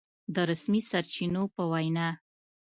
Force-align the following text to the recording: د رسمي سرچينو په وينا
د 0.33 0.35
رسمي 0.49 0.81
سرچينو 0.89 1.43
په 1.55 1.63
وينا 1.71 2.07